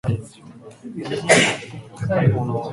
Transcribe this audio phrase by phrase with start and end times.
[0.03, 1.03] 冬になると手がすぐに
[1.95, 2.69] 乾きます。